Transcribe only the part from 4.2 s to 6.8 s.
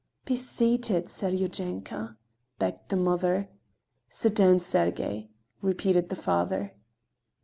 down, Sergey," repeated the father.